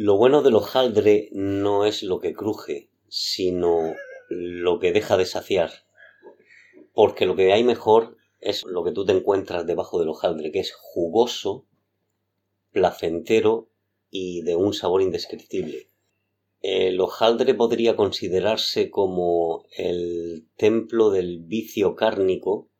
[0.00, 3.96] Lo bueno del hojaldre no es lo que cruje, sino
[4.28, 5.72] lo que deja de saciar.
[6.92, 10.60] Porque lo que hay mejor es lo que tú te encuentras debajo del hojaldre, que
[10.60, 11.66] es jugoso,
[12.70, 13.70] placentero
[14.08, 15.90] y de un sabor indescriptible.
[16.60, 22.70] El hojaldre podría considerarse como el templo del vicio cárnico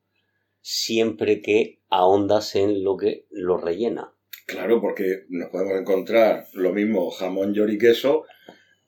[0.60, 4.14] siempre que ahondas en lo que lo rellena.
[4.48, 8.24] Claro, porque nos podemos encontrar lo mismo jamón york y queso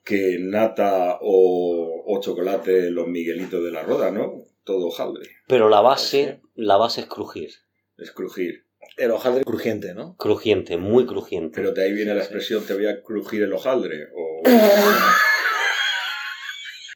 [0.03, 4.47] que nata o, chocolate los miguelitos de la roda, ¿no?
[4.65, 5.29] Todo hojaldre.
[5.47, 7.51] Pero la base, la base es crujir.
[7.99, 8.65] Es crujir.
[8.97, 10.17] El hojaldre crujiente, ¿no?
[10.17, 11.57] Crujiente, muy crujiente.
[11.57, 14.09] Pero de ahí viene la expresión te voy a crujir el hojaldre.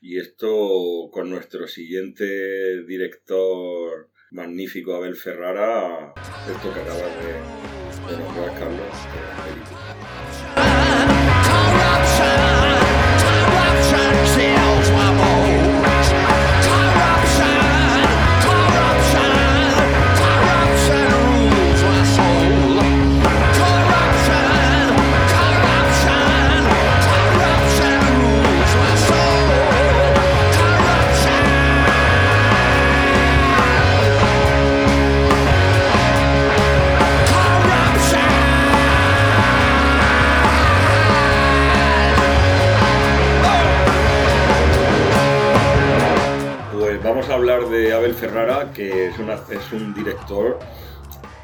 [0.06, 6.12] Y esto con nuestro siguiente director magnífico Abel Ferrara,
[6.46, 7.73] esto que acabas de,
[8.06, 9.33] Rock on Rust.
[48.74, 50.58] Que es, es un director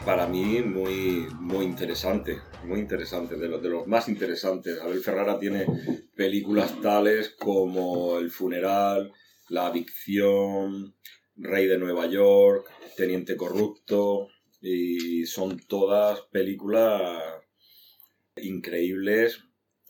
[0.05, 4.81] para mí muy, muy interesante, muy interesante, de los, de los más interesantes.
[4.81, 5.65] Abel Ferrara tiene
[6.17, 9.13] películas tales como El funeral,
[9.49, 10.97] La adicción,
[11.37, 14.29] Rey de Nueva York, Teniente Corrupto,
[14.61, 17.23] y son todas películas
[18.37, 19.45] increíbles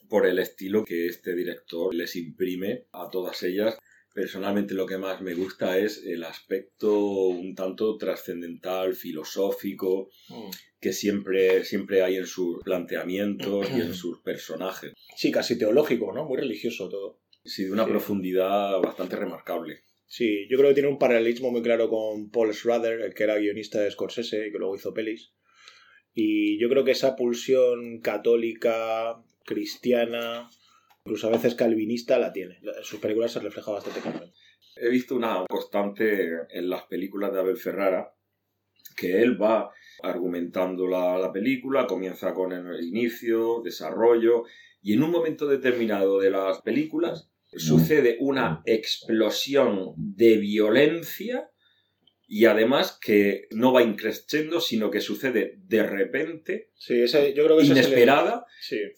[0.08, 3.78] por el estilo que este director les imprime a todas ellas
[4.20, 6.94] Personalmente lo que más me gusta es el aspecto
[7.28, 10.50] un tanto trascendental, filosófico, mm.
[10.78, 14.92] que siempre, siempre hay en sus planteamientos y en sus personajes.
[15.16, 16.26] Sí, casi teológico, ¿no?
[16.26, 17.22] Muy religioso todo.
[17.42, 19.84] Sí, de una profundidad bastante remarcable.
[20.04, 23.38] Sí, yo creo que tiene un paralelismo muy claro con Paul Schrader, el que era
[23.38, 25.32] guionista de Scorsese y que luego hizo pelis.
[26.12, 29.16] Y yo creo que esa pulsión católica,
[29.46, 30.50] cristiana,
[31.04, 32.58] incluso a veces calvinista, la tiene.
[32.62, 34.36] En sus películas se refleja bastante claramente.
[34.76, 38.14] He visto una constante en las películas de Abel Ferrara,
[38.96, 39.70] que él va
[40.02, 44.44] argumentando la, la película, comienza con el inicio, desarrollo,
[44.82, 51.49] y en un momento determinado de las películas sucede una explosión de violencia
[52.32, 57.04] y además que no va increciendo, sino que sucede de repente, sí,
[57.34, 58.46] yo creo que inesperada.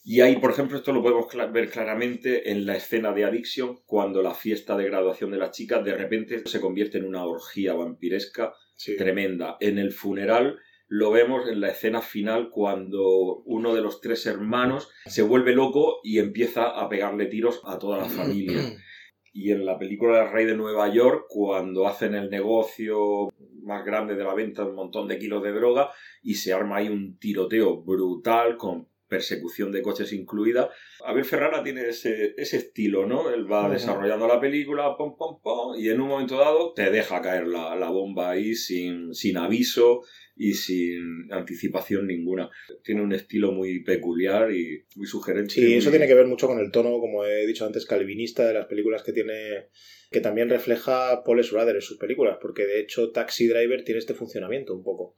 [0.05, 4.23] Y ahí, por ejemplo, esto lo podemos ver claramente en la escena de Addiction, cuando
[4.23, 8.53] la fiesta de graduación de la chica de repente se convierte en una orgía vampiresca
[8.99, 9.57] tremenda.
[9.61, 14.91] En el funeral lo vemos en la escena final cuando uno de los tres hermanos
[15.07, 18.61] se vuelve loco y empieza a pegarle tiros a toda la familia.
[19.33, 23.31] Y en la película El Rey de Nueva York, cuando hacen el negocio
[23.63, 25.91] más grande de la venta de un montón de kilos de droga
[26.23, 30.71] y se arma ahí un tiroteo brutal con persecución de coches incluida.
[31.05, 33.29] Abel Ferrara tiene ese, estilo, ¿no?
[33.29, 37.21] Él va desarrollando la película, pom, pom, pom, y en un momento dado te deja
[37.21, 40.01] caer la, la bomba ahí sin, sin aviso
[40.43, 42.51] y sin anticipación ninguna.
[42.83, 45.55] Tiene un estilo muy peculiar y muy sugerente.
[45.55, 48.55] Sí, eso tiene que ver mucho con el tono, como he dicho antes, calvinista de
[48.55, 49.69] las películas que tiene
[50.11, 54.15] que también refleja Paul Schrader en sus películas, porque de hecho Taxi Driver tiene este
[54.15, 55.15] funcionamiento un poco.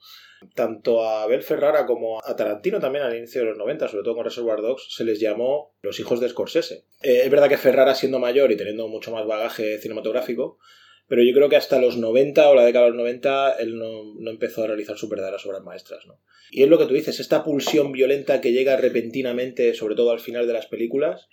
[0.55, 4.15] Tanto a Abel Ferrara como a Tarantino también al inicio de los 90, sobre todo
[4.15, 6.85] con Reservoir Dogs, se les llamó los hijos de Scorsese.
[7.03, 10.59] Eh, es verdad que Ferrara siendo mayor y teniendo mucho más bagaje cinematográfico,
[11.07, 14.31] pero yo creo que hasta los 90 o la década de los 90 él no,
[14.31, 16.07] empezó a realizar sus verdaderas obras maestras.
[16.07, 16.21] ¿no?
[16.51, 20.21] Y es lo que tú dices, esta pulsión violenta que llega repentinamente, sobre todo al
[20.21, 21.29] final de las películas,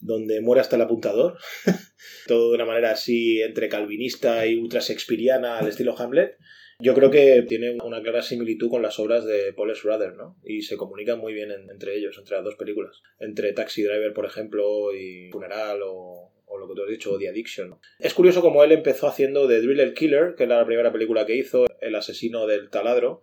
[0.00, 1.38] donde muere hasta el apuntador,
[2.26, 6.36] todo de una manera así entre calvinista y ultra shakespeariana al estilo Hamlet,
[6.80, 10.36] yo creo que tiene una clara similitud con las obras de Paul Schrader, ¿no?
[10.44, 13.02] Y se comunican muy bien entre ellos, entre las dos películas.
[13.18, 17.28] Entre Taxi Driver, por ejemplo, y Funeral o, o lo que tú has dicho, The
[17.28, 17.78] Addiction.
[17.98, 21.36] Es curioso como él empezó haciendo The Driller Killer, que es la primera película que
[21.36, 23.22] hizo, El asesino del taladro.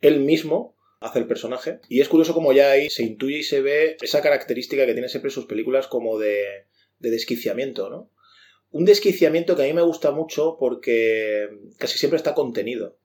[0.00, 1.80] Él mismo hace el personaje.
[1.88, 5.08] Y es curioso como ya ahí se intuye y se ve esa característica que tiene
[5.08, 6.66] siempre sus películas como de,
[6.98, 8.10] de desquiciamiento, ¿no?
[8.70, 12.96] Un desquiciamiento que a mí me gusta mucho porque casi siempre está contenido.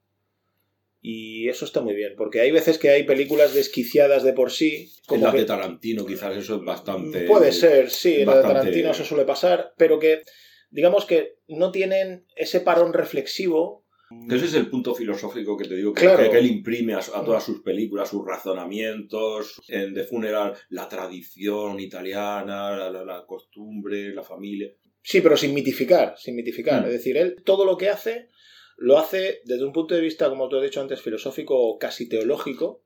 [1.00, 4.92] Y eso está muy bien, porque hay veces que hay películas desquiciadas de por sí.
[5.06, 7.20] Como en la de Tarantino quizás eso es bastante...
[7.20, 10.22] Puede ser, sí, en la de Tarantino eso suele pasar, pero que
[10.70, 13.86] digamos que no tienen ese parón reflexivo
[14.30, 17.60] ese es el punto filosófico que te digo que, que, él imprime a, todas sus
[17.60, 24.72] películas, sus razonamientos, en The Funeral, la tradición italiana, la, costumbre, la familia.
[25.02, 26.82] Sí, pero sin mitificar, sin mitificar.
[26.82, 26.86] Mm.
[26.86, 28.30] Es decir, él todo lo que hace,
[28.78, 32.84] lo hace desde un punto de vista, como tú has dicho antes, filosófico casi teológico,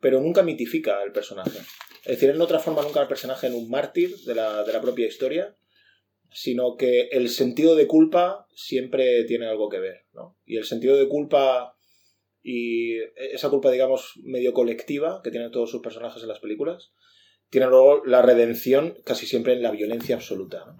[0.00, 1.58] pero nunca mitifica el personaje.
[2.04, 4.80] Es decir, él no transforma nunca al personaje en un mártir de la, de la
[4.80, 5.56] propia historia,
[6.30, 10.36] sino que el sentido de culpa siempre tiene algo que ver, ¿no?
[10.44, 11.76] Y el sentido de culpa
[12.42, 16.92] y esa culpa, digamos, medio colectiva que tienen todos sus personajes en las películas,
[17.50, 20.76] tiene luego la redención casi siempre en la violencia absoluta.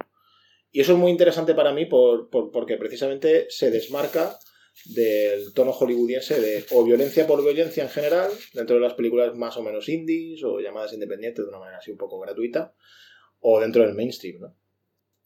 [0.70, 4.38] Y eso es muy interesante para mí por, porque precisamente se desmarca
[4.86, 9.56] del tono hollywoodiense de o violencia por violencia en general, dentro de las películas más
[9.56, 12.74] o menos indies o llamadas independientes de una manera así un poco gratuita,
[13.40, 14.56] o dentro del mainstream, ¿no?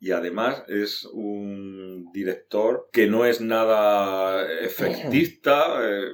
[0.02, 6.08] y además es un director que no es nada efectista, eh,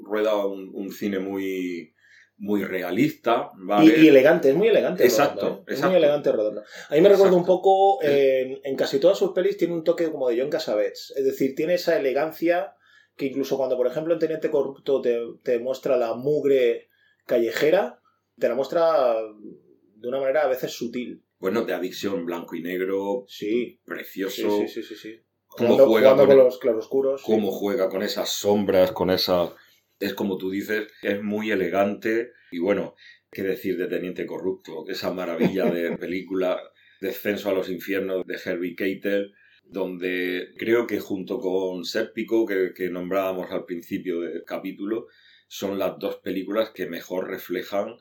[0.00, 1.92] rueda un, cine muy,
[2.38, 3.50] muy realista,
[3.82, 5.04] Y, elegante, es muy elegante.
[5.04, 5.74] Exacto, ¿eh?
[5.74, 6.62] Es muy elegante Redondo.
[6.90, 10.28] A mí me recuerda un poco, en, casi todas sus pelis tiene un toque como
[10.28, 12.74] de John Cassavetes, es decir, tiene esa elegancia
[13.16, 16.90] que incluso cuando, por ejemplo, en Teniente Corrupto te, te muestra la mugre
[17.24, 18.00] callejera,
[18.38, 23.24] te la muestra de una manera a veces sutil bueno, de adicción blanco y negro.
[23.28, 23.80] Sí.
[23.84, 24.58] Precioso.
[24.60, 25.20] Sí, sí, sí, sí.
[25.46, 27.22] Cómo juega con, los claroscuros.
[27.22, 29.54] Cómo juega con esas sombras, con esa.
[29.98, 32.32] Es como tú dices, es muy elegante.
[32.50, 32.94] Y bueno,
[33.30, 36.60] qué decir de Teniente Corrupto, esa maravilla de película,
[37.00, 39.34] Descenso a los infiernos de Herbie Keitel,
[39.64, 45.08] donde creo que junto con Sérpico, que, que nombrábamos al principio del capítulo,
[45.48, 47.96] son las dos películas que mejor reflejan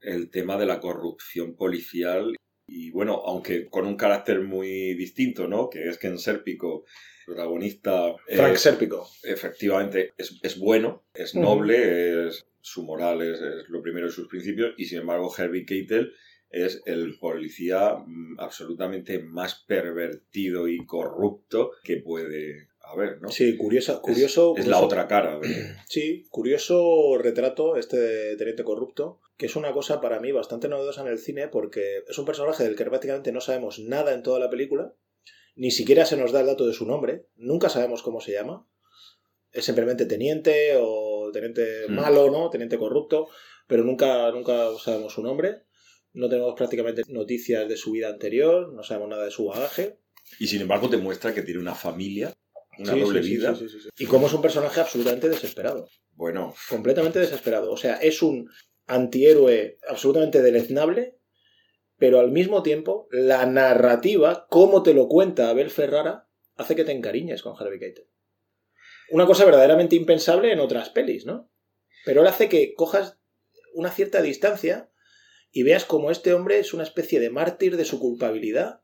[0.00, 5.70] el tema de la corrupción policial y bueno, aunque con un carácter muy distinto, ¿no?
[5.70, 6.84] Que es que en Sérpico,
[7.24, 8.14] protagonista...
[8.28, 9.08] Frank Sérpico.
[9.22, 14.74] Efectivamente, es, es bueno, es noble, es, su moral es, lo primero de sus principios,
[14.76, 16.12] y sin embargo Herbie Keitel
[16.50, 23.28] es el policía mm, absolutamente más pervertido y corrupto que puede haber, ¿no?
[23.28, 24.54] Sí, curiosa, curioso...
[24.56, 25.40] Es, la otra cara.
[25.88, 31.02] Sí, curioso retrato este de Teniente Corrupto que es una cosa para mí bastante novedosa
[31.02, 34.38] en el cine porque es un personaje del que prácticamente no sabemos nada en toda
[34.38, 34.94] la película,
[35.54, 38.66] ni siquiera se nos da el dato de su nombre, nunca sabemos cómo se llama,
[39.52, 41.94] es simplemente teniente o teniente hmm.
[41.94, 42.50] malo, ¿no?
[42.50, 43.28] Teniente corrupto,
[43.66, 45.62] pero nunca, nunca sabemos su nombre,
[46.12, 49.98] no tenemos prácticamente noticias de su vida anterior, no sabemos nada de su bagaje.
[50.38, 52.34] Y sin embargo te muestra que tiene una familia,
[52.78, 53.54] una doble vida.
[53.98, 55.88] y cómo es un personaje absolutamente desesperado.
[56.12, 56.54] Bueno.
[56.68, 57.70] Completamente desesperado.
[57.70, 58.48] O sea, es un
[58.86, 61.18] antihéroe absolutamente deleznable,
[61.98, 66.92] pero al mismo tiempo la narrativa, como te lo cuenta Abel Ferrara, hace que te
[66.92, 68.08] encariñes con Harvey Keitel.
[69.10, 71.50] Una cosa verdaderamente impensable en otras pelis, ¿no?
[72.04, 73.18] Pero él hace que cojas
[73.74, 74.90] una cierta distancia
[75.50, 78.82] y veas como este hombre es una especie de mártir de su culpabilidad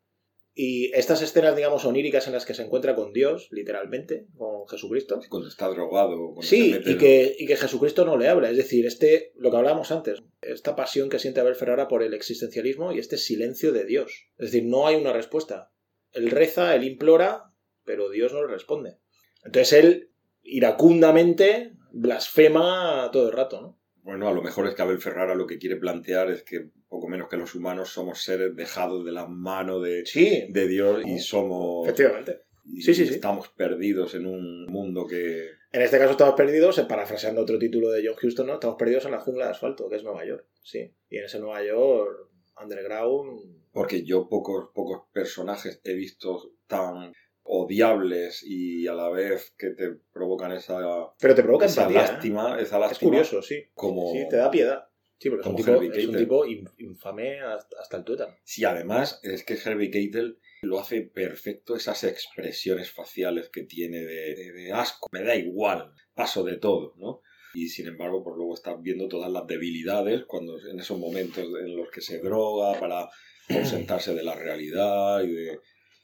[0.55, 5.21] y estas escenas, digamos, oníricas en las que se encuentra con Dios, literalmente, con Jesucristo.
[5.31, 6.35] Cuando está drogado.
[6.43, 8.51] sí, y, que, y que Jesucristo no le habla.
[8.51, 12.13] Es decir, este, lo que hablábamos antes, esta pasión que siente Abel Ferrara por el
[12.13, 14.27] existencialismo y este silencio de Dios.
[14.37, 15.73] Es decir, no hay una respuesta.
[16.13, 17.53] Él reza, él implora,
[17.85, 18.99] pero Dios no le responde.
[19.45, 20.11] Entonces él,
[20.43, 23.82] iracundamente, blasfema todo el rato, ¿no?
[24.03, 27.09] Bueno, a lo mejor es que Abel Ferrara lo que quiere plantear es que poco
[27.09, 30.05] menos que los humanos somos seres dejados de la mano de,
[30.49, 31.87] de Dios y somos...
[31.87, 32.41] Efectivamente.
[32.81, 33.15] sí, sí, sí.
[33.15, 35.51] Estamos perdidos en un mundo que...
[35.73, 38.55] En este caso estamos perdidos, parafraseando otro título de John Huston, ¿no?
[38.55, 40.47] Estamos perdidos en la jungla de asfalto, que es Nueva York.
[40.63, 40.93] Sí.
[41.09, 42.29] Y en ese Nueva York,
[42.61, 43.63] underground...
[43.73, 49.97] Porque yo pocos, pocos personajes he visto tan odiables y a la vez que te
[50.13, 50.79] provocan esa,
[51.19, 51.93] Pero te provoca esa ¿eh?
[51.93, 52.91] lástima, esa lástima.
[52.91, 53.65] Es curioso, sí.
[53.75, 54.89] Como, sí, te da piedad.
[55.19, 56.45] Sí, porque es un, tipo,
[56.79, 58.35] infame hasta el tuétano.
[58.43, 64.73] Sí, además es que Herbie Keitel lo hace perfecto esas expresiones faciales que tiene de,
[64.73, 65.09] asco.
[65.13, 67.21] Me da igual, paso de todo, ¿no?
[67.55, 71.77] Y sin embargo, pues luego estás viendo todas las debilidades cuando en esos momentos en
[71.77, 73.09] los que se droga para
[73.49, 75.61] ausentarse de la realidad y de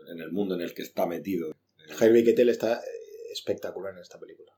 [0.07, 1.53] en el mundo en el que está metido.
[1.99, 2.81] Harvey Keitel está
[3.33, 4.53] espectacular en esta película.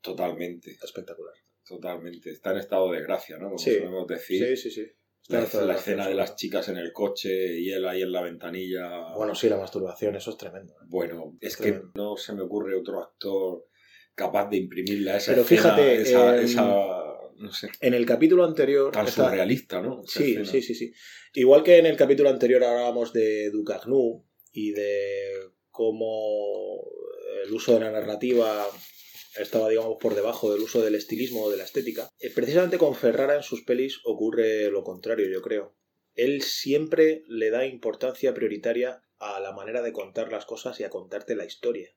[0.00, 0.76] Totalmente.
[0.82, 1.34] Espectacular.
[1.66, 2.30] Totalmente.
[2.30, 3.46] Está en estado de gracia, ¿no?
[3.46, 3.74] Como sí.
[3.74, 4.56] solemos decir.
[4.56, 4.92] Sí, sí, sí.
[5.28, 9.14] La, escena de las chicas en el coche y él ahí en la ventanilla.
[9.14, 10.74] Bueno, sí, la masturbación, eso es tremendo.
[10.74, 10.86] ¿eh?
[10.86, 13.66] Bueno, es, que no se me ocurre otro actor
[14.14, 16.36] capaz de imprimirle a esa Pero fíjate, esa,
[17.36, 18.92] no sé, en el capítulo anterior...
[18.92, 20.02] Tan surrealista, ¿no?
[20.04, 20.92] sí, sí, sí, sí.
[21.32, 26.88] Igual que en el capítulo anterior hablábamos de Ducagnu y de cómo
[27.44, 28.66] el uso de la narrativa
[29.36, 32.08] estaba, digamos, por debajo del uso del estilismo o de la estética.
[32.20, 35.74] Eh, precisamente con Ferrara en sus pelis ocurre lo contrario, yo creo.
[36.14, 40.90] Él siempre le da importancia prioritaria a la manera de contar las cosas y a
[40.90, 41.92] contarte la historia.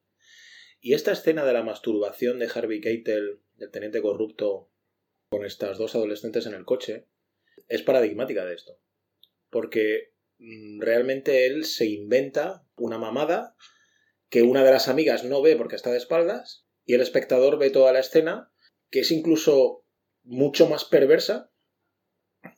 [0.82, 4.72] Y esta escena de la masturbación de Harvey Keitel, del teniente corrupto,
[5.30, 7.06] con estas dos adolescentes en el coche,
[7.68, 8.80] es paradigmática de esto.
[9.52, 13.56] Porque realmente él se inventa una mamada
[14.30, 17.70] que una de las amigas no ve porque está de espaldas y el espectador ve
[17.70, 18.52] toda la escena,
[18.90, 19.86] que es incluso
[20.24, 21.52] mucho más perversa,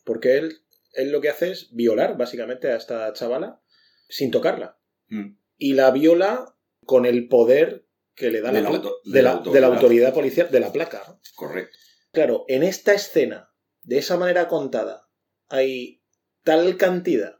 [0.03, 0.61] porque él,
[0.93, 3.61] él lo que hace es violar básicamente a esta chavala
[4.07, 4.79] sin tocarla.
[5.07, 5.37] Mm.
[5.57, 6.55] Y la viola
[6.85, 8.71] con el poder que le da de la,
[9.05, 9.21] de,
[9.61, 11.19] la, autoridad policial, de la placa.
[11.35, 11.77] Correcto.
[12.11, 15.09] Claro, en esta escena, de esa manera contada,
[15.47, 16.03] hay
[16.43, 17.38] tal cantidad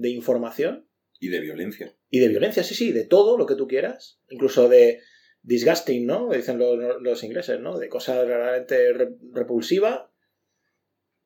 [0.00, 0.88] de información.
[1.18, 1.94] Y de violencia.
[2.08, 4.20] Y de violencia, sí, sí, de todo lo que tú quieras.
[4.30, 5.00] Incluso de
[5.42, 6.30] disgusting, ¿no?
[6.30, 7.78] Dicen los, ingleses, ¿no?
[7.78, 8.92] De cosa realmente
[9.32, 10.10] repulsiva,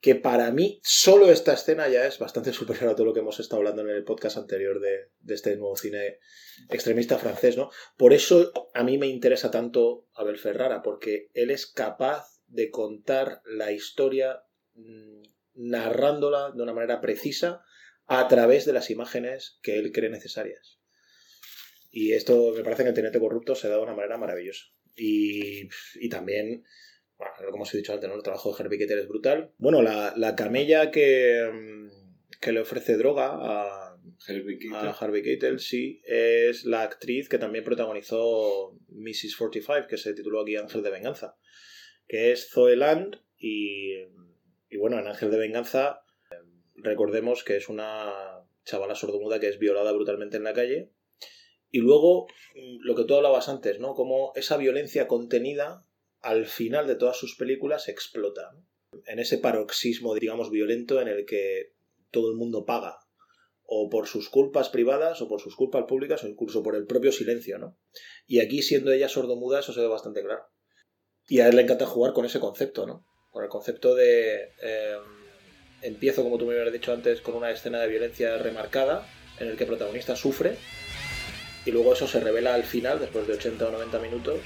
[0.00, 3.38] que para mí solo esta escena ya es bastante superior a todo lo que hemos
[3.38, 6.18] estado hablando en el podcast anterior de, este nuevo cine
[6.68, 7.70] extremista francés, ¿no?
[7.96, 13.40] Por eso a mí me interesa tanto Abel Ferrara, porque él es capaz de contar
[13.46, 14.42] la historia
[14.74, 15.22] mm,
[15.54, 17.62] narrándola de una manera precisa
[18.06, 20.78] a través de las imágenes que él cree necesarias.
[21.90, 24.66] Y esto me parece que el Teniente Corrupto se da de una manera maravillosa.
[24.96, 25.68] Y,
[26.08, 26.64] también,
[27.16, 29.52] bueno, como os he dicho antes, el trabajo de Harvey Keitel es brutal.
[29.58, 33.96] Bueno, la, camella que, mm, que, le ofrece droga a
[34.98, 35.58] Harvey, Keitel.
[35.60, 39.36] sí, es la actriz que también protagonizó Mrs.
[39.36, 41.36] 45, que se tituló aquí Ángel de Venganza,
[42.06, 43.94] que es Zoe Land y,
[44.68, 46.03] y bueno, en Ángel de Venganza
[46.84, 50.92] recordemos que es una chavala sordomuda que es violada brutalmente en la calle
[51.74, 53.96] y luego, mm, lo que tú hablabas antes, ¿no?
[53.96, 55.84] Como esa violencia contenida
[56.20, 58.56] al final de todas sus películas explota.
[59.06, 61.72] En ese paroxismo, digamos, violento en el que
[62.12, 63.00] todo el mundo paga.
[63.64, 67.10] O por sus culpas privadas, o por sus culpas públicas, o incluso por el propio
[67.10, 67.76] silencio, ¿no?
[68.28, 70.44] Y aquí, siendo ella sordomuda, eso se ve bastante claro.
[71.26, 73.04] Y a él le encanta jugar con ese concepto, ¿no?
[73.32, 74.52] Con el concepto de.
[74.62, 75.23] Em,
[75.84, 79.06] empiezo, como tú me habías dicho antes, con una escena de violencia remarcada,
[79.38, 80.56] en el que el protagonista sufre,
[81.64, 84.40] y luego eso se revela al final, después de 80 o 90 minutos,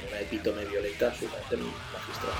[0.00, 2.32] en una epítome violenta absolutamente magistral.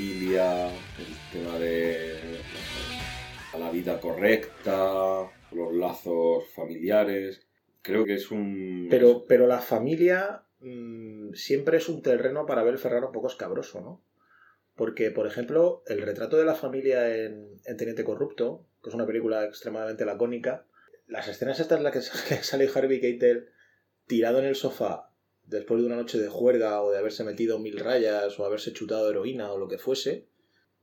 [0.00, 2.40] Familia, el tema de
[3.58, 7.46] la vida correcta, los lazos familiares.
[7.82, 8.86] Creo que es un.
[8.88, 13.82] Pero, pero la familia mm, siempre es un terreno para ver Ferraro un poco escabroso,
[13.82, 14.02] ¿no?
[14.74, 19.44] Porque, por ejemplo, el retrato de la familia en, Teniente Corrupto, que es una película
[19.44, 20.64] extremadamente lacónica,
[21.06, 23.50] las escenas estas en las que sale Harvey Keitel
[24.06, 25.09] tirado en el sofá
[25.50, 29.10] después de una noche de juerga o de haberse metido mil rayas o haberse chutado
[29.10, 30.26] heroína o lo que fuese,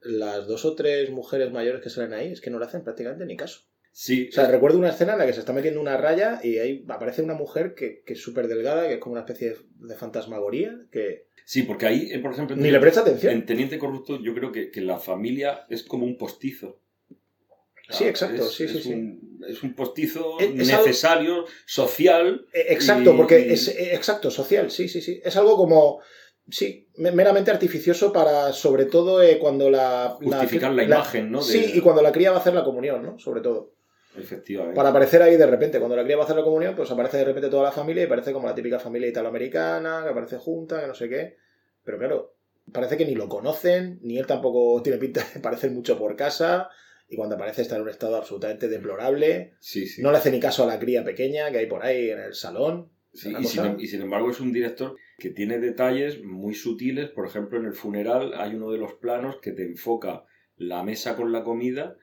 [0.01, 3.25] las dos o tres mujeres mayores que salen ahí es que no le hacen prácticamente
[3.25, 3.61] ni caso.
[3.91, 4.29] Sí.
[4.29, 6.85] O sea, recuerdo una escena en la que se está metiendo una raya y ahí
[6.87, 10.85] aparece una mujer que, que es súper delgada, que es como una especie de fantasmagoría,
[10.91, 12.57] que Sí, porque ahí, eh, por ejemplo...
[12.57, 13.31] Ni le presta atención.
[13.31, 16.81] En Teniente Corrupto yo creo que, la familia es como un postizo.
[17.89, 18.93] Sí, exacto, es, sí, sí, sí.
[18.93, 22.45] Un, es un postizo necesario, social.
[22.53, 25.21] Eh, exacto, porque es eh, exacto, social, sí, sí, sí.
[25.23, 25.99] Es algo como,
[26.49, 30.17] sí, meramente artificioso para, sobre todo, cuando la...
[30.21, 31.41] Justificar la, imagen, ¿no?
[31.41, 33.19] Sí, y cuando la cría va a hacer la comunión, ¿no?
[33.19, 33.73] Sobre todo.
[34.17, 34.75] Efectivamente.
[34.75, 37.17] Para aparecer ahí de repente, cuando la cría va a hacer la comunión, pues aparece
[37.17, 40.81] de repente toda la familia y parece como la típica familia italoamericana, que aparece junta,
[40.81, 41.37] que no sé qué.
[41.83, 42.35] Pero claro,
[42.71, 46.69] parece que ni lo conocen, ni él tampoco tiene pinta de parecer mucho por casa.
[47.09, 49.53] Y cuando aparece está en un estado absolutamente deplorable.
[49.99, 52.33] No le hace ni caso a la cría pequeña que hay por ahí en el
[52.33, 52.89] salón.
[53.13, 57.09] y, sin, y, sin, embargo es un director que tiene detalles muy sutiles.
[57.09, 60.25] Por ejemplo, en el funeral hay uno de los planos que te enfoca
[60.57, 61.97] la mesa con la comida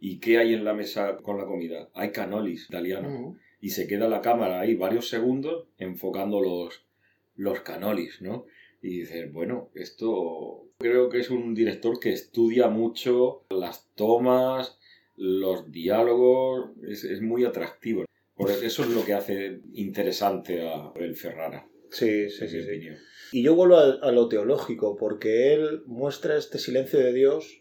[0.00, 1.90] ¿Y qué hay en la mesa con la comida?
[1.92, 3.36] Hay canolis italianos.
[3.60, 6.86] Y se queda la cámara ahí varios segundos enfocando los,
[7.34, 8.46] los canolis, ¿no?
[8.80, 14.78] Y dices, bueno, esto creo que es un director que estudia mucho las tomas,
[15.16, 18.06] los diálogos, es, muy atractivo.
[18.34, 21.68] Por eso es lo que hace interesante a El Ferrara.
[21.90, 22.88] Sí, sí, sí, sí.
[23.32, 27.58] Y yo vuelvo a, lo teológico, porque él muestra este silencio de Dios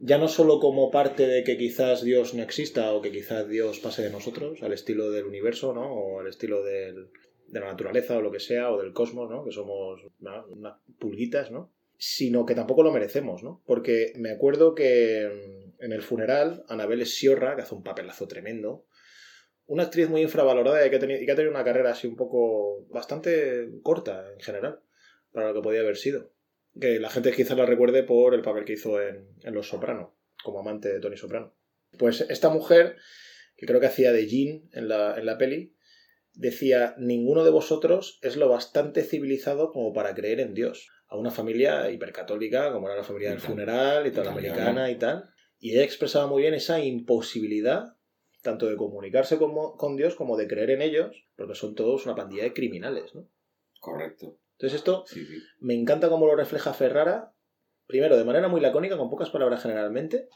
[0.00, 3.78] ya no solo como parte de que quizás Dios no exista o que quizás Dios
[3.78, 5.92] pase de nosotros, al estilo del universo, ¿no?
[5.92, 7.08] O al estilo del,
[7.48, 9.44] de la naturaleza o lo que sea, o del cosmos, ¿no?
[9.44, 10.00] Que somos
[10.48, 11.73] unas pulguitas, ¿no?
[11.96, 13.62] Sino que tampoco lo merecemos, ¿no?
[13.66, 15.22] Porque me acuerdo que
[15.78, 18.86] en el funeral, Anabel Sciorra, que hace un papelazo tremendo,
[19.66, 22.86] una actriz muy infravalorada y que, ha tenido, y que una carrera así un poco
[22.88, 24.80] bastante corta en general,
[25.32, 26.32] para lo que podía haber sido.
[26.80, 30.14] Que la gente quizás la recuerde por el papel que hizo en, en Los Soprano,
[30.42, 31.54] como amante de Tony Soprano.
[31.98, 32.96] Pues esta mujer,
[33.56, 35.74] que creo que hacía de Jean en la, en la peli,
[36.34, 40.88] decía, ninguno de vosotros es lo bastante civilizado como para creer en Dios.
[41.14, 44.96] A una familia hipercatólica, como era la familia del funeral, y toda la americana y
[44.96, 45.30] tal.
[45.60, 47.94] Y ella expresaba muy bien esa imposibilidad
[48.42, 52.42] tanto de comunicarse con, Dios como de creer en ellos, porque son todos una pandilla
[52.42, 53.28] de criminales, ¿no?
[53.80, 54.38] Correcto.
[54.58, 55.04] Entonces esto
[55.60, 57.32] me encanta cómo lo refleja Ferrara,
[57.86, 60.28] primero de manera muy lacónica, con pocas palabras generalmente,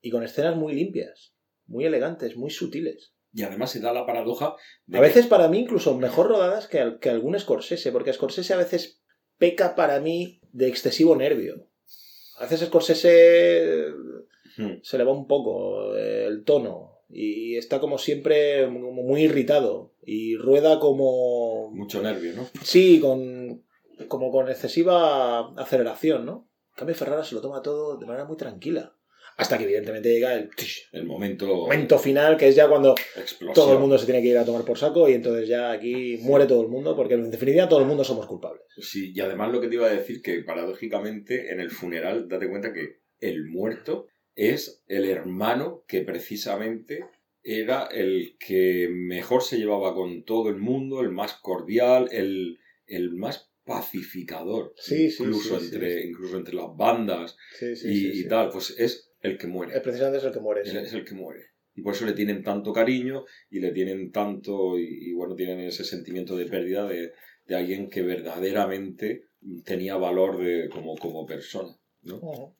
[0.00, 1.34] y con escenas muy limpias,
[1.66, 3.14] muy elegantes, muy sutiles.
[3.32, 4.56] Y además se da la paradoja.
[4.92, 9.04] a veces para mí incluso mejor rodadas que, que algún Scorsese, porque Scorsese a veces
[9.38, 11.66] peca para mí de excesivo nervio.
[12.38, 13.86] A veces Scorsese
[14.56, 14.74] hmm.
[14.82, 20.78] se le va un poco el tono y está como siempre muy irritado y rueda
[20.80, 21.70] como...
[21.70, 22.48] Mucho nervio, ¿no?
[22.62, 23.62] Sí, con,
[24.08, 26.48] como con excesiva aceleración, ¿no?
[26.70, 28.94] En cambio Ferrara se lo toma todo de manera muy tranquila.
[29.36, 30.48] Hasta que evidentemente llega el,
[30.92, 32.94] el momento, momento final, que es ya cuando
[33.54, 36.18] todo el mundo se tiene que ir a tomar por saco y entonces ya aquí
[36.22, 38.62] muere todo el mundo, porque en definitiva todo el mundo somos culpables.
[38.78, 42.48] Sí, y además lo que te iba a decir, que paradójicamente en el funeral, date
[42.48, 47.04] cuenta que el muerto es el hermano que precisamente
[47.42, 53.12] era el que mejor se llevaba con todo el mundo, el más cordial, el, el
[53.12, 59.38] más pacificador, sí, incluso, entre, incluso entre las bandas y, y, tal, pues es el
[59.38, 59.80] que muere.
[59.80, 60.62] precisamente es el que muere.
[60.62, 61.50] Es, el que muere.
[61.74, 65.84] Y por eso le tienen tanto cariño y le tienen tanto, y, bueno, tienen ese
[65.84, 67.12] sentimiento de pérdida de,
[67.54, 69.28] alguien que verdaderamente
[69.64, 71.76] tenía valor de, como, como persona.
[72.02, 72.56] ¿no?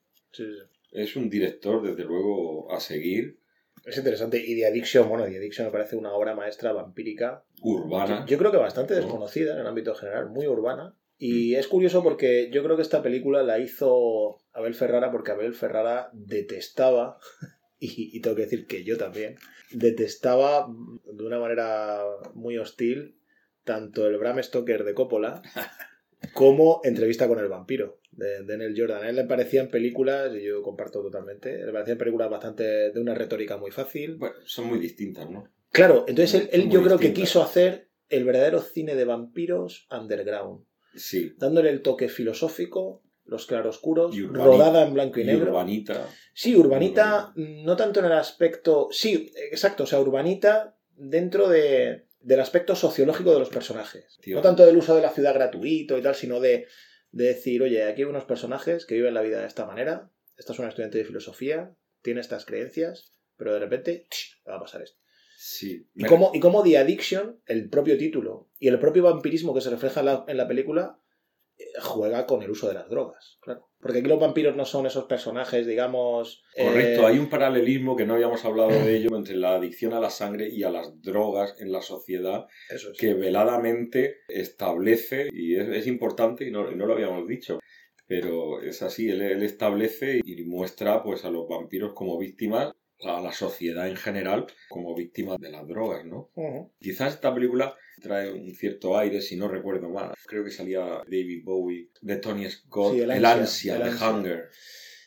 [0.91, 3.39] Es un director, desde luego, a seguir.
[3.85, 4.37] Es interesante.
[4.45, 7.45] Y The Addiction, bueno, The Addiction me parece una obra maestra vampírica.
[7.61, 8.25] Urbana.
[8.27, 10.95] Yo, creo que bastante desconocida en el ámbito general, muy urbana.
[11.17, 11.59] Y mm.
[11.59, 16.09] es curioso porque yo creo que esta película la hizo Abel Ferrara porque Abel Ferrara
[16.13, 17.19] detestaba,
[17.79, 19.35] y, tengo que decir que yo también,
[19.71, 20.67] detestaba
[21.05, 22.03] de una manera
[22.33, 23.15] muy hostil
[23.63, 25.41] tanto el Bram Stoker de Coppola
[26.33, 29.03] como Entrevista con el vampiro de, de Jordan.
[29.03, 33.13] A él le parecían películas, y yo comparto totalmente, le parecían películas bastante de una
[33.13, 34.15] retórica muy fácil.
[34.15, 35.51] Bueno, son muy distintas, ¿no?
[35.71, 40.65] Claro, entonces él, yo creo que quiso hacer el verdadero cine de vampiros underground.
[40.97, 41.33] Sí.
[41.37, 45.51] Dándole el toque filosófico, los claroscuros, rodada en blanco y negro.
[45.51, 46.09] urbanita.
[46.33, 48.87] Sí, urbanita, no tanto en el aspecto.
[48.91, 54.17] Sí, exacto, o sea, urbanita dentro de, del aspecto sociológico de los personajes.
[54.27, 56.67] No tanto del uso de la ciudad gratuito y tal, sino de,
[57.11, 60.11] decir, oye, aquí hay unos personajes que viven la vida de esta manera.
[60.37, 64.07] Esta es una estudiante de filosofía, tiene estas creencias, pero de repente
[64.47, 64.99] va a pasar esto.
[65.39, 65.87] Sí.
[65.93, 69.69] Y como, y como The Addiction, el propio título, y el propio vampirismo que se
[69.69, 70.99] refleja en la película,
[71.79, 73.69] juega con el uso de las drogas, claro.
[73.79, 76.43] Porque aquí los vampiros no son esos personajes, digamos...
[76.55, 79.99] Correcto, eh, hay un paralelismo que no habíamos hablado de ello entre la adicción a
[79.99, 82.47] la sangre y a las drogas en la sociedad
[82.97, 87.59] que veladamente establece, y es, importante, y no, lo habíamos dicho,
[88.07, 93.31] pero es así, él, establece y muestra pues, a los vampiros como víctimas a la
[93.31, 96.31] sociedad en general como víctimas de las drogas, ¿no?
[96.79, 100.13] Quizás esta película trae un cierto aire, si no recuerdo mal.
[100.25, 104.49] Creo que salía David Bowie, de Tony Scott, el, ansia, de Hunger.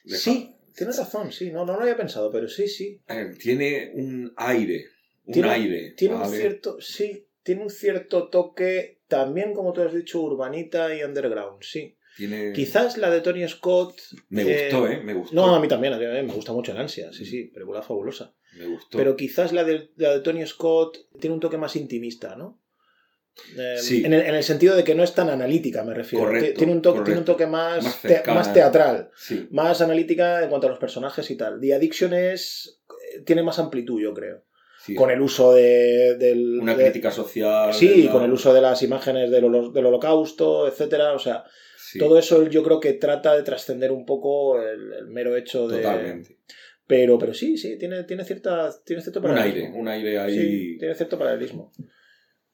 [0.05, 3.01] sí, tienes razón, sí, no, no lo había pensado, pero sí, sí.
[3.09, 4.87] Eh, tiene un aire,
[5.25, 5.93] un aire.
[5.97, 11.03] Tiene un cierto, sí, tiene un cierto toque, también como tú has dicho, urbanita y
[11.03, 11.97] underground, sí.
[12.55, 14.01] Quizás la de Tony Scott.
[14.29, 15.01] Me gustó, ¿eh?
[15.03, 15.35] Me gustó.
[15.35, 18.35] No, a mí también, me gusta mucho el ansia, sí, sí, película fabulosa.
[18.59, 18.99] Me gustó.
[18.99, 22.61] Pero quizás la de, la de Tony Scott tiene un toque más intimista, ¿no?
[23.57, 26.31] Em, en, el, sentido de que no es tan analítica, me refiero.
[26.55, 27.85] tiene, un toque, tiene un toque más,
[28.27, 29.11] más, teatral,
[29.51, 31.61] más analítica en cuanto a los personajes y tal.
[31.61, 32.83] The Addiction es,
[33.25, 34.45] tiene más amplitud, yo creo.
[34.97, 36.17] Con el uso de.
[36.19, 37.73] Del, Una crítica social.
[37.75, 41.13] Sí, con el uso de las imágenes del, del holocausto, etcétera.
[41.13, 41.45] O sea,
[41.99, 45.79] todo eso yo creo que trata de trascender un poco el, mero hecho de.
[45.79, 46.39] Totalmente.
[46.87, 49.79] Pero, pero sí, sí, tiene, tiene, cierta, tiene cierto paralelismo.
[49.79, 50.39] Un aire, un aire ahí.
[50.39, 51.73] Sí, tiene cierto paralelismo.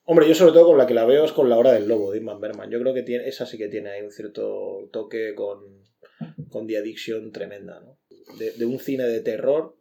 [0.09, 2.13] Hombre, yo sobre todo con la que la veo es con La Hora del Lobo
[2.13, 2.71] de Inman Berman.
[2.71, 5.83] Yo creo que tiene, esa sí que tiene ahí un cierto toque con,
[6.49, 7.99] con The Addiction tremenda, ¿no?
[8.39, 9.77] De, un cine de terror,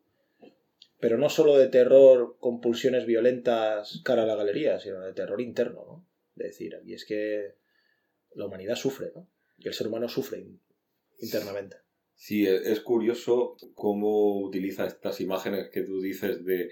[0.99, 5.41] pero no solo de terror con pulsiones violentas cara a la galería, sino de terror
[5.41, 6.07] interno, ¿no?
[6.33, 7.55] De decir, y es que
[8.33, 9.29] la humanidad sufre, ¿no?
[9.57, 10.45] Y el ser humano sufre
[11.19, 11.77] internamente.
[12.15, 16.69] Sí, e, es curioso cómo utiliza estas imágenes que tú dices de,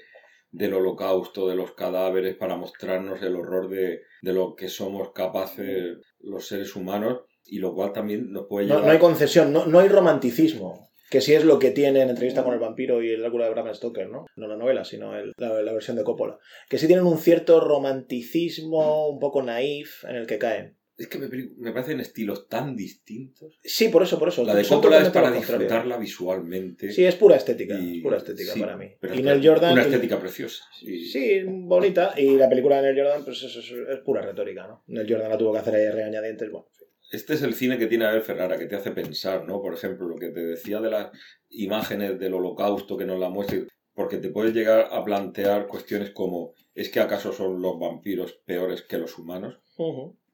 [0.51, 5.97] del holocausto, de los cadáveres, para mostrarnos el horror de, de lo que somos capaces
[6.19, 8.85] los seres humanos y lo cual también nos puede llevar...
[8.85, 12.43] No, hay concesión, no, no hay romanticismo que sí es lo que tiene en Entrevista
[12.43, 14.25] con el vampiro y el Drácula de Bram Stoker, ¿no?
[14.35, 16.39] No la novela, sino el, la, la, versión de Coppola.
[16.67, 20.75] Que sí tienen un cierto romanticismo un poco naif en el que caen.
[20.95, 21.27] Es que me,
[21.57, 23.59] me, parecen estilos tan distintos.
[23.63, 24.43] Sí, por eso, por eso.
[24.43, 26.91] La de Coppola es para disfrutarla visualmente.
[26.91, 27.79] Sí, es pura estética.
[28.03, 28.91] pura estética para mí.
[29.15, 29.73] y Neil Jordan.
[29.73, 30.63] Una estética preciosa.
[30.79, 31.41] Sí.
[31.47, 32.13] bonita.
[32.15, 34.83] Y la película de Neil Jordan, pues es, es, pura retórica, ¿no?
[34.85, 36.51] Neil Jordan la tuvo que hacer ahí regañadientes.
[36.51, 36.67] Bueno,
[37.11, 39.63] Este es el cine que tiene Abel Ferrara, que te hace pensar, ¿no?
[39.63, 41.09] Por ejemplo, lo que te decía de las
[41.49, 43.57] imágenes del holocausto que nos la muestra.
[43.95, 48.83] Porque te puedes llegar a plantear cuestiones como: ¿es que acaso son los vampiros peores
[48.83, 49.59] que los humanos?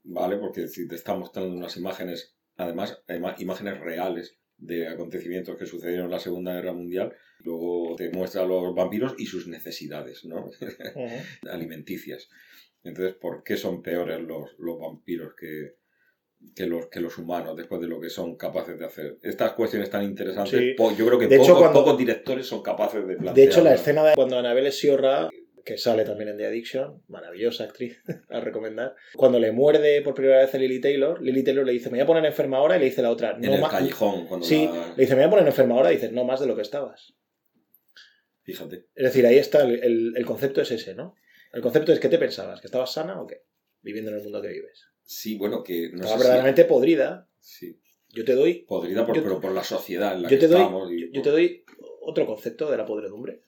[0.09, 0.37] ¿Vale?
[0.37, 3.01] Porque si te está mostrando unas imágenes, además,
[3.37, 8.45] imágenes reales de acontecimientos que sucedieron en la Segunda Guerra Mundial, luego te muestra a
[8.45, 10.49] los vampiros y sus necesidades, ¿no?
[11.49, 12.29] Alimenticias.
[12.83, 15.75] Entonces, ¿por qué son peores los, los vampiros que,
[16.55, 19.17] que los, que los humanos después de lo que son capaces de hacer.
[19.21, 23.35] Estas cuestiones tan interesantes, yo creo que pocos directores son capaces de plantear.
[23.35, 25.29] De hecho, la escena de cuando Anabel Siorra
[25.69, 28.95] que sale también en The Addiction, maravillosa actriz, a recomendar.
[29.13, 32.01] Cuando le muerde por primera vez a Lily Taylor, Lily Taylor le dice, me voy
[32.01, 34.67] a poner enferma ahora, y le dice la otra, no En el callejón, cuando Sí,
[34.67, 36.63] le dice, me voy a poner enferma ahora, y dice, no más de lo que
[36.63, 37.13] estabas.
[38.41, 38.87] Fíjate.
[38.95, 41.13] Es decir, ahí está, el, el, concepto es ese, ¿no?
[41.53, 42.61] El concepto es, ¿qué te pensabas?
[42.61, 43.43] ¿Que estabas sana o qué?
[43.83, 44.87] Viviendo en el mundo que vives.
[45.03, 45.89] Sí, bueno, que...
[45.91, 47.29] No Estaba verdaderamente podrida.
[47.39, 47.79] Sí.
[48.09, 48.65] Yo te doy...
[48.67, 51.63] Podrida por, pero por la sociedad en la yo que te doy, yo te doy
[52.01, 53.43] otro concepto de la podredumbre.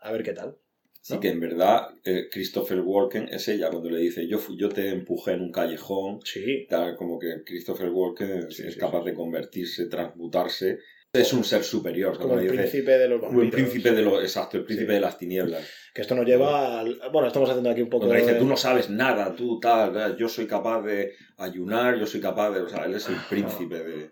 [0.00, 0.58] A ver qué tal.
[1.04, 4.88] Sí, que en verdad eh, Christopher Walken es ella cuando le dice yo, yo te
[4.88, 6.20] empujé en un callejón.
[6.24, 6.66] Sí.
[6.66, 10.78] Tal, como que Christopher Walken es, capaz de convertirse, transmutarse.
[11.12, 12.18] Es un ser superior.
[12.18, 14.22] Como, el príncipe de los Como el príncipe de los...
[14.22, 15.68] Exacto, el príncipe de las tinieblas.
[15.92, 16.98] Que esto nos lleva al...
[17.12, 20.26] Bueno, estamos haciendo aquí un poco Cuando dice, tú no sabes nada, tú tal, yo
[20.26, 22.62] soy capaz de ayunar, yo soy capaz de...
[22.62, 24.10] O sea, él es el príncipe de,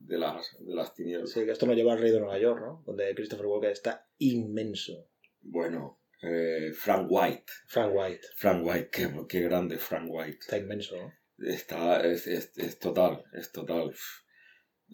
[0.00, 1.30] de, las, de las tinieblas.
[1.30, 2.82] Sí, que esto nos lleva al rey de Nueva York, ¿no?
[2.84, 5.08] Donde Christopher Walken está inmenso.
[5.40, 7.44] Bueno, eh, Frank White.
[7.66, 8.26] Frank White.
[8.36, 8.90] Frank White,
[9.28, 10.38] qué, grande Frank White.
[10.40, 11.12] Está inmenso, ¿no?
[11.38, 13.92] Está, es, es, total, es total.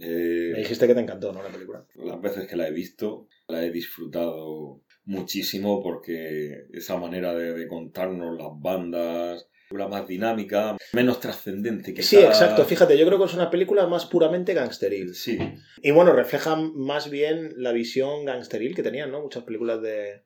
[0.01, 1.43] Eh, Me dijiste que te encantó, ¿no?
[1.43, 1.87] La película.
[1.95, 8.37] Las veces que la he visto, la he disfrutado muchísimo porque esa manera de, contarnos
[8.37, 11.95] las bandas, una más dinámica, menos trascendente.
[12.03, 12.65] Sí, exacto.
[12.65, 15.15] Fíjate, yo creo que es una película más puramente gangsteril.
[15.15, 15.39] Sí.
[15.83, 19.23] Y bueno, refleja más bien la visión gangsteril que tenían, ¿no?
[19.23, 20.25] Muchas películas de,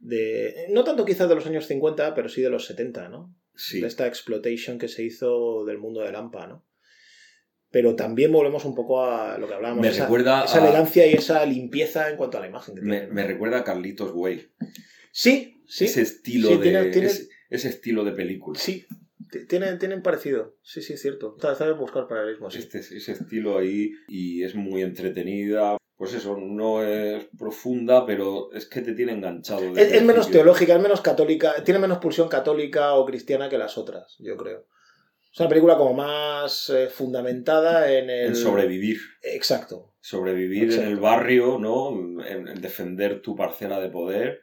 [0.00, 0.66] de...
[0.70, 3.34] No tanto quizás de los años 50, pero sí de los 70, ¿no?
[3.54, 3.80] Sí.
[3.80, 6.66] De esta exploitation que se hizo del mundo de Lampa, ¿no?
[7.70, 9.82] Pero también volvemos un poco a lo que hablábamos.
[9.82, 13.06] Me esa, recuerda esa elegancia y esa limpieza en cuanto a la imagen que me,
[13.06, 14.48] me, recuerda a Carlitos Way.
[15.12, 15.84] Sí, sí.
[15.84, 17.28] Ese estilo de...
[17.50, 18.58] Ese, estilo de película.
[18.58, 18.86] Sí,
[19.48, 21.36] tienen, tienen parecido, sí, sí, es cierto.
[21.40, 22.54] Sabes buscar paralelismos.
[22.56, 28.64] Este, ese estilo ahí y es muy entretenida pues eso, no es profunda, pero es
[28.64, 29.76] que te tiene enganchado.
[29.76, 34.16] Es, menos teológica, es menos católica, tiene menos pulsión católica o cristiana que las otras,
[34.18, 34.64] yo creo.
[35.30, 38.28] Es una película como más eh, fundamentada en el...
[38.28, 38.98] En sobrevivir.
[39.22, 39.92] Exacto.
[40.00, 41.90] Sobrevivir en el barrio, ¿no?
[41.90, 44.40] En, en, defender tu parcela de poder.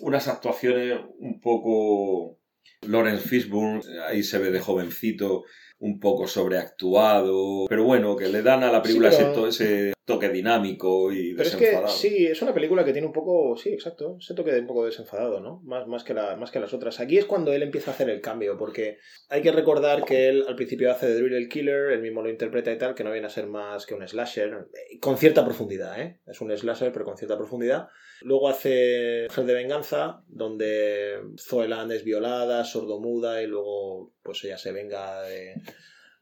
[0.00, 2.40] Unas actuaciones un poco...
[2.80, 5.44] Lawrence Fishburne, ahí se ve de jovencito,
[5.78, 11.34] un poco sobreactuado, pero bueno, que le dan a la película ese, toque dinámico y
[11.34, 11.86] pero desenfadado.
[11.86, 14.60] Es que, sí, es una película que tiene un poco, sí, exacto, ese toque de
[14.60, 15.60] un poco desenfadado, ¿no?
[15.64, 17.00] Más, más, que la, más que las otras.
[17.00, 20.44] Aquí es cuando él empieza a hacer el cambio, porque hay que recordar que él
[20.46, 23.10] al principio hace de Drill el Killer, él mismo lo interpreta y tal, que no
[23.10, 24.68] viene a ser más que un slasher,
[25.00, 26.20] con cierta profundidad, ¿eh?
[26.26, 27.88] Es un slasher, pero con cierta profundidad.
[28.22, 34.72] Luego hace Gel de Venganza, donde Zoeland es violada, sordomuda y luego pues ella se
[34.72, 35.54] venga de,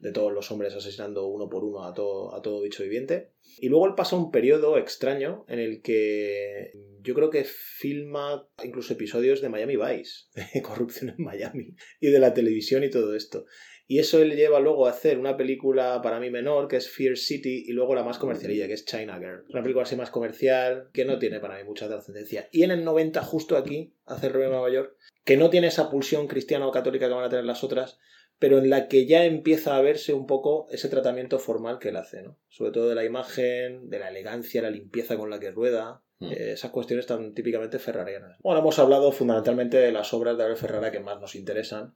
[0.05, 3.31] de todos los hombres asesinando uno por uno a todo, a todo bicho viviente.
[3.59, 8.93] Y luego él pasa un periodo extraño en el que yo creo que filma incluso
[8.93, 13.47] episodios de Miami Vice, de corrupción en Miami, y de la televisión y todo esto.
[13.87, 17.17] Y eso le lleva luego a hacer una película para mí menor, que es Fear
[17.17, 19.45] City, y luego la más comercialilla, que es China Girl.
[19.49, 22.49] Una película así más comercial, que no tiene para mí mucha trascendencia.
[22.53, 25.90] Y en el 90, justo aquí, hace el en Nueva York, que no tiene esa
[25.90, 27.99] pulsión cristiana o católica que van a tener las otras,
[28.38, 31.97] pero en la que ya empieza a verse un poco ese tratamiento formal que él
[31.97, 32.38] hace, ¿no?
[32.49, 36.33] Sobre todo de la imagen, de la elegancia, la limpieza con la que rueda, mm.
[36.33, 38.37] eh, esas cuestiones tan típicamente ferrarianas.
[38.40, 41.94] Bueno, hemos hablado fundamentalmente de las obras de Abel Ferrara que más nos interesan,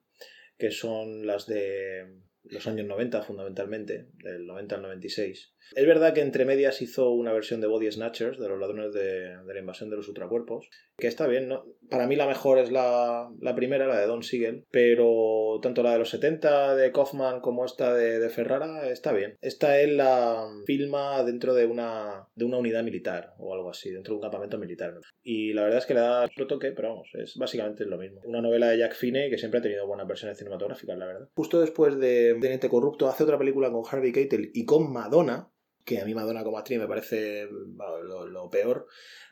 [0.56, 2.06] que son las de
[2.44, 5.54] los años 90 fundamentalmente, del 90 al 96.
[5.74, 9.36] Es verdad que entre medias hizo una versión de Body Snatchers, de los ladrones de,
[9.46, 11.66] la invasión de los ultracuerpos, que está bien, ¿no?
[11.90, 15.98] Para mí la mejor es la, primera, la de Don Siegel, pero tanto la de
[15.98, 19.36] los 70 de Kaufman como esta de, Ferrara está bien.
[19.40, 24.12] Esta es la filma dentro de una, de una unidad militar o algo así, dentro
[24.12, 24.94] de un campamento militar.
[25.22, 28.20] Y la verdad es que le da otro toque, pero vamos, es básicamente lo mismo.
[28.24, 31.28] Una novela de Jack Finney que siempre ha tenido buenas versiones cinematográficas, la verdad.
[31.34, 35.50] Justo después de Teniente Corrupto hace otra película con Harvey Keitel y con Madonna,
[35.84, 38.86] que a mí Madonna como actriz me parece lo, peor.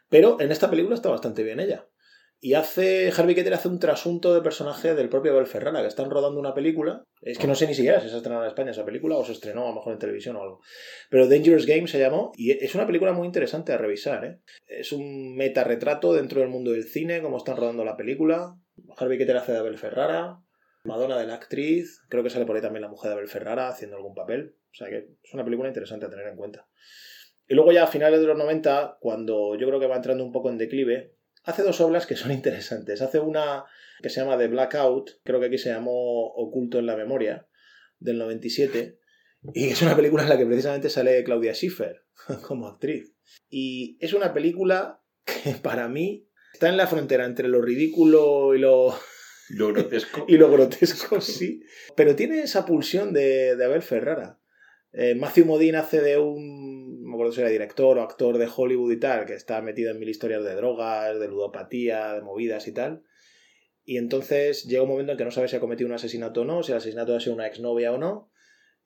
[0.09, 1.89] Pero en esta película está bastante bien ella.
[2.39, 3.11] Y hace.
[3.17, 6.55] Harvey Keitel hace un trasunto de personaje del propio Abel Ferrara, que están rodando una
[6.55, 7.03] película.
[7.23, 9.25] Es que no sé ni siquiera si se ha estrenado en España esa película o
[9.25, 10.61] se estrenó a lo mejor en televisión o algo.
[11.09, 14.25] Pero Dangerous Game se llamó y es una película muy interesante a revisar.
[14.25, 14.41] ¿eh?
[14.67, 18.55] Es un meta-retrato dentro del mundo del cine, cómo están rodando la película.
[18.97, 20.39] Harvey Keitel hace de Abel Ferrara.
[20.87, 22.03] Madonna de la actriz.
[22.09, 24.57] Creo que sale por ahí también la mujer de Abel Ferrara haciendo algún papel.
[24.73, 26.67] O sea que es una película interesante a tener en cuenta.
[27.49, 30.33] Y luego ya a finales de los 90, cuando yo creo que va entrando un
[30.33, 33.03] poco en declive, hace dos obras que son interesantes.
[33.03, 33.65] Hace una
[34.03, 37.47] que se llama The Blackout, creo que aquí se llamó Oculto en la Memoria,
[37.99, 38.99] del 97,
[39.55, 42.05] y es una película en la que precisamente sale Claudia Schiffer
[42.47, 43.15] como actriz.
[43.49, 48.59] Y es una película que para mí está en la frontera entre lo ridículo y
[48.59, 48.95] lo...
[49.51, 50.25] Lo grotesco.
[50.29, 51.63] y lo grotesco, sí.
[51.95, 54.39] Pero tiene esa pulsión de, de Abel Ferrara.
[54.93, 58.49] Eh, Matthew Modine hace de un, no me acuerdo si era director o actor de
[58.55, 62.67] Hollywood y tal, que está metido en mil historias de drogas, de ludopatía, de movidas
[62.67, 63.03] y tal.
[63.85, 66.45] Y entonces llega un momento en que no sabe si ha cometido un asesinato o
[66.45, 68.31] no, si el asesinato ha sido una exnovia o no,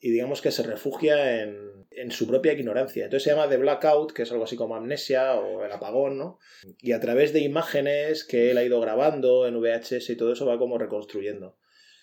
[0.00, 3.04] y digamos que se refugia en, en, su propia ignorancia.
[3.04, 6.38] Entonces se llama The Blackout, que es algo así como amnesia o el apagón, ¿no?
[6.78, 10.46] Y a través de imágenes que él ha ido grabando en VHS y todo eso
[10.46, 11.58] va como reconstruyendo.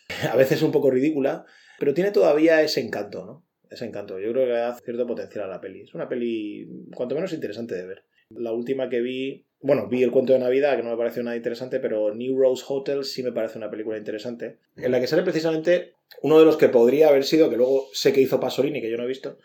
[0.31, 1.45] A veces un poco ridícula,
[1.79, 3.47] pero tiene todavía ese encanto, ¿no?
[3.69, 4.19] ese encanto.
[4.19, 5.81] Yo creo que le da cierto potencial a la peli.
[5.81, 8.05] Es una peli, cuanto menos interesante de ver.
[8.29, 11.35] La última que vi, bueno, vi el cuento de Navidad, que no me pareció nada
[11.35, 15.23] interesante, pero New Rose Hotel sí me parece una película interesante, en la que sale
[15.23, 18.91] precisamente uno de los que podría haber sido, que luego sé que hizo Pasolini, que
[18.91, 19.37] yo no he visto,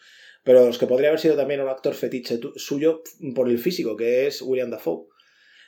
[0.44, 3.02] pero de los que podría haber sido también un actor fetiche suyo
[3.34, 5.06] por el físico, que es William Dafoe,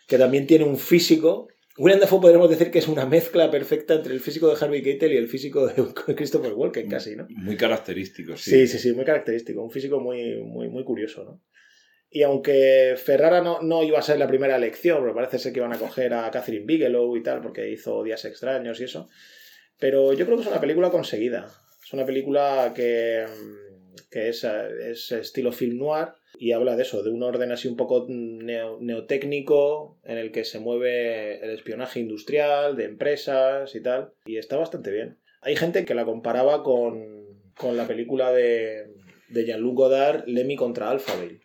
[0.07, 4.15] que también tiene un físico William Dafoe podríamos decir que es una mezcla perfecta entre
[4.15, 5.75] el físico de Harvey Keitel y el físico de
[6.15, 7.27] Christopher Walken, casi, ¿no?
[7.31, 8.51] Muy característico, sí.
[8.51, 9.63] Sí, sí, sí, muy característico.
[9.63, 11.43] Un físico muy, muy, muy curioso, ¿no?
[12.14, 15.59] Y aunque Ferrara no, no iba a ser la primera elección, porque parece ser que
[15.59, 19.09] iban a coger a Catherine Bigelow y tal, porque hizo Días Extraños y eso,
[19.81, 21.48] pero yo creo que es una película conseguida.
[21.85, 23.27] Es una película que,
[24.12, 27.77] que es, es estilo film noir, y habla de eso, de un orden así un
[27.77, 34.37] poco neotécnico en el que se mueve el espionaje industrial, de empresas y tal, y
[34.37, 35.18] está bastante bien.
[35.40, 38.85] Hay gente que la comparaba con, con la película de,
[39.31, 41.40] de Jean-Luc Godard, Lemmy contra Alphaville.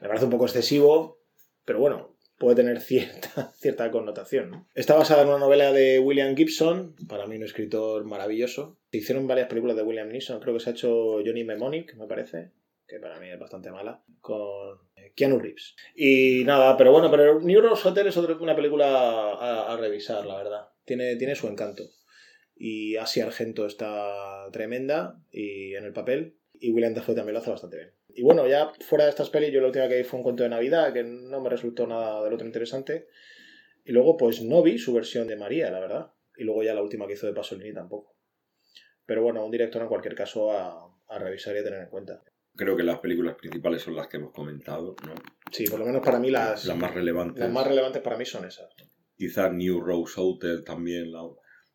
[0.00, 1.20] Me parece un poco excesivo,
[1.64, 4.66] pero bueno, puede tener cierta, cierta connotación.
[4.74, 8.78] Está basada en una novela de William Gibson, para mí un escritor maravilloso.
[8.90, 12.06] Se hicieron varias películas de William Neeson, creo que se ha hecho Johnny Mnemonic, me
[12.06, 12.52] parece,
[12.86, 15.76] que para mí es bastante mala, con eh, Keanu Reeves.
[15.94, 20.36] Y nada, pero bueno, pero New Rose Hotel es otra, una película a, revisar, la
[20.36, 20.68] verdad.
[20.84, 21.84] Tiene, tiene su encanto.
[22.56, 26.38] Y Asia Argento está tremenda y en el papel.
[26.60, 27.97] Y William Dafoe también lo hace bastante bien.
[28.18, 30.42] Y bueno, ya fuera de estas pelis, yo la última que vi fue un cuento
[30.42, 33.06] de Navidad, que no me resultó nada del otro interesante.
[33.84, 36.12] Y luego, pues no vi su versión de María, la verdad.
[36.36, 38.16] Y luego ya la última que hizo de Pasolini tampoco.
[39.06, 42.20] Pero bueno, un director en cualquier caso a, a revisar y a tener en cuenta
[42.56, 45.14] creo que las películas principales son las que hemos comentado, ¿no?
[45.52, 47.38] Sí, por lo menos para mí las, las más relevantes.
[47.38, 48.66] Las más relevantes para mí son esas.
[49.16, 51.22] Quizás New Rose Hotel también, la,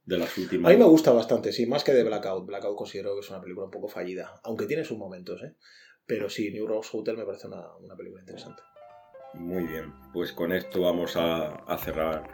[0.03, 0.69] de las últimas.
[0.69, 2.45] A mí me gusta bastante, sí, más que de Blackout.
[2.45, 5.55] Blackout considero que es una película un poco fallida, aunque tiene sus momentos, ¿eh?
[6.05, 8.61] Pero sí, New Rose Hotel me parece una, una película interesante.
[9.35, 12.27] Muy bien, pues con esto vamos a, a cerrar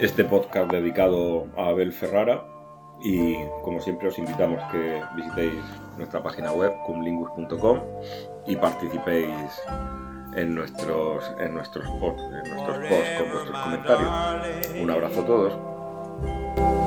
[0.00, 2.46] este podcast dedicado a Abel Ferrara
[3.02, 5.62] y como siempre os invitamos que visitéis
[5.98, 7.80] nuestra página web cumlingus.com
[8.46, 9.30] y participéis
[10.36, 14.82] en nuestros, en nuestros posts, en nuestros posts con vuestros comentarios.
[14.82, 15.52] Un abrazo a todos.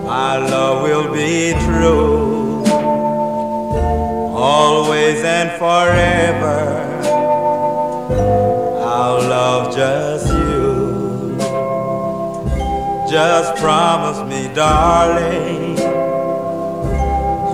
[0.04, 2.57] My love will be true,
[4.38, 6.60] always and forever.
[8.86, 11.38] I'll love just you.
[13.10, 15.78] Just promise me, darling,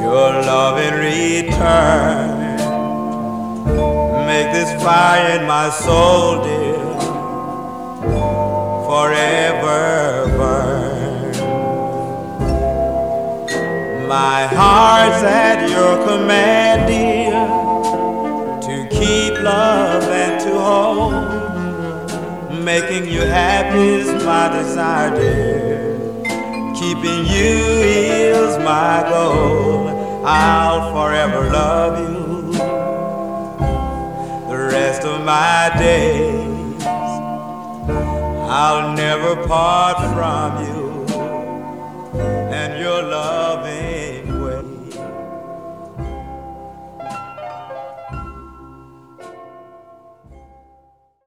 [0.04, 2.44] your love in return
[4.26, 7.00] make this fire in my soul, dear,
[8.88, 10.13] forever
[14.14, 17.34] My heart's at your command, dear,
[18.62, 21.14] to keep love and to hold.
[22.64, 25.98] Making you happy is my desire, dear.
[26.76, 27.58] Keeping you
[27.90, 29.88] is my goal.
[30.24, 32.52] I'll forever love you
[34.48, 36.84] the rest of my days.
[38.62, 40.83] I'll never part from you.